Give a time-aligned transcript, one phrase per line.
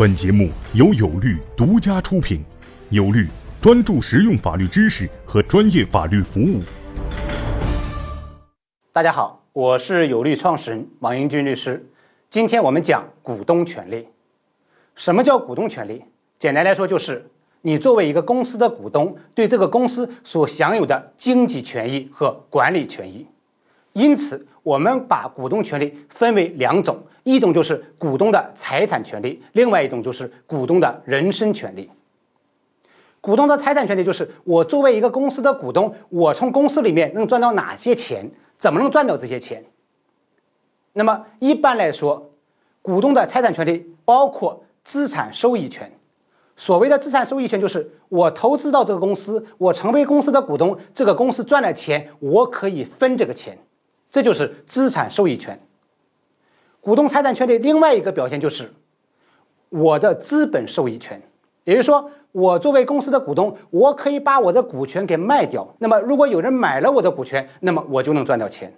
[0.00, 2.42] 本节目由有律独家出品，
[2.88, 3.28] 有律
[3.60, 6.62] 专注实用法律知识和专业法律服务。
[8.90, 11.86] 大家好，我是有律创始人王英军律师。
[12.30, 14.08] 今天我们讲股东权利。
[14.94, 16.02] 什么叫股东权利？
[16.38, 17.30] 简单来说，就是
[17.60, 23.26] 你作为一个公司的股东，对这个公司所享有的经济权益和管理权益。
[23.92, 31.90] 因此，我们把股东权利分为两种，一种就是股东的财产权利，另外一种就是股东的人身权利。
[33.20, 39.64] 股东的财产权利就是我作为一个公司的股东，我从公司里面能赚到哪些钱，怎么能赚到这些钱。
[40.94, 42.32] 那么一般来说，
[42.82, 45.92] 股东的财产权利包括资产收益权。
[46.56, 53.58] 所谓的资产收益权，就是我投资到这个公司，我成为公司的股东，这个公司赚了钱，我可以分这个钱。
[54.10, 55.60] 这就是资产收益权。
[56.80, 58.72] 股东财产权的另外一个表现就是
[59.68, 61.22] 我的资本收益权，
[61.64, 65.74] 也就是说，我作为公司的股东，我可以把我的股权给卖掉。
[65.78, 68.70] 那么，如果有人买了我的股权，那么我就能赚到钱；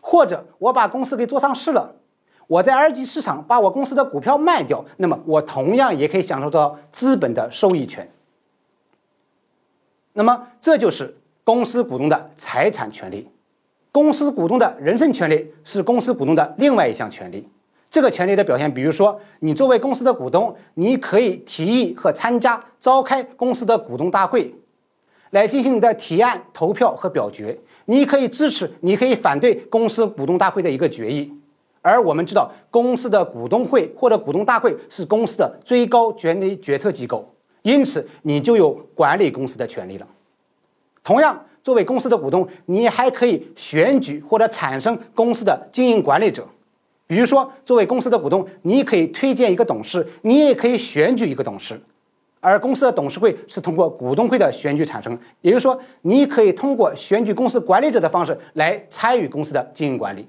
[0.00, 1.94] 或者我把公司给做上市了，
[2.48, 8.10] 我在二级市场把我公司的股票卖掉，那么我同样也可以享受到资本的收益权。
[10.12, 13.28] 那么，这就是公司股东的财产权利。
[13.96, 17.48] 公司股东的人身权利是公司股东的另外一项权利。
[17.88, 24.54] 这个权利的表现，比如说，你作为公司的股东，你可以提议和参加召开公司的股东大会，
[25.30, 27.58] 来进行你的提案、投票和表决。
[27.86, 31.32] 你可以支持，你可以反对公司股东大会的一个决议。
[31.80, 37.26] 而我们知道，公司的股东会或者股东大会是公司的最高权力决策机构，
[37.62, 40.06] 因此你就有管理公司的权利了。
[41.02, 41.42] 同样。
[41.66, 46.46] 作为公司的股东，你还可以选举或者产生公司的经营管理者。
[47.08, 51.80] 比如说，作为公司的股东，你可以推荐一个董事，你也可以选举一个董事。
[52.38, 60.24] 而公司的董事会是通过股东会的选举产生，也就是说，你可以通过选举公司管理者的方式来参与公司的经营管理。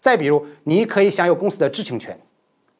[0.00, 2.18] 再比如，你可以享有公司的知情权，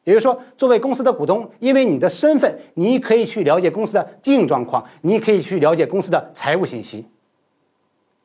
[0.03, 7.05] 也就是说，作为公司的股东，因为你的身份，你可以去了解公司的经营状况，你可以去了解公司的财务信息。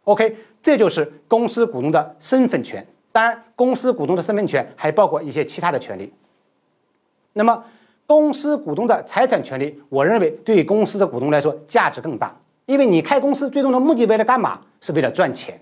[0.06, 2.86] OK，这就是公司股东的身份权。
[3.10, 6.12] 当然，公司股东的身份权还包括一些其他的权利。
[7.32, 7.64] 那么，
[8.06, 14.60] 公司股东的财产权利，我认为对公司的股东来说价值更大，因为你开公司最终的目的为了干嘛？
[14.80, 15.60] 是为了赚钱。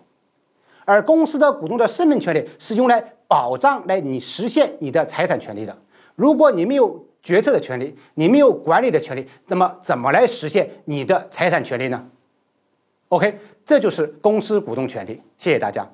[0.84, 5.75] 而公司的股东的身份权利是用来保障来你实现你的财产权利的。
[6.16, 12.05] 如果你没有决策的权利，你没有管理的权利，那么怎么来实现你的财产权利呢
[13.09, 15.21] ？OK，这就是公司股东权利。
[15.37, 15.89] 谢谢大家。